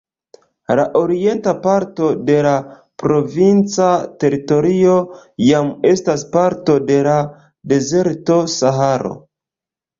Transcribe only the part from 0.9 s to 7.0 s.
orienta parto de la provinca teritorio jam estas parto